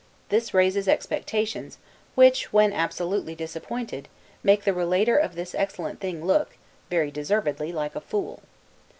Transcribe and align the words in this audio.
This 0.29 0.51
raises 0.51 0.87
expectations, 0.87 1.77
which, 2.15 2.51
when 2.51 2.73
absolutely 2.73 3.35
disappointed, 3.35 4.07
make 4.41 4.63
the 4.63 4.73
relater 4.73 5.15
of 5.15 5.35
this 5.35 5.53
excellent 5.53 5.99
thing 5.99 6.25
look, 6.25 6.57
very 6.89 7.11
deservedly, 7.11 7.71
like 7.71 7.95
a 7.95 8.01
fool. 8.01 8.41